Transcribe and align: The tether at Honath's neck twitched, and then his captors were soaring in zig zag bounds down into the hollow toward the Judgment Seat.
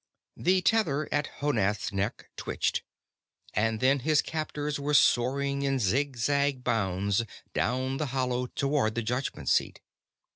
The 0.35 0.63
tether 0.63 1.07
at 1.13 1.27
Honath's 1.41 1.93
neck 1.93 2.31
twitched, 2.35 2.81
and 3.53 3.79
then 3.79 3.99
his 3.99 4.23
captors 4.23 4.79
were 4.79 4.95
soaring 4.95 5.61
in 5.61 5.77
zig 5.77 6.15
zag 6.17 6.63
bounds 6.63 7.21
down 7.53 7.81
into 7.83 7.97
the 7.99 8.05
hollow 8.07 8.47
toward 8.47 8.95
the 8.95 9.03
Judgment 9.03 9.47
Seat. 9.47 9.79